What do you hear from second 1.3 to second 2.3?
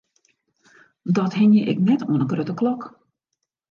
hingje ik net oan 'e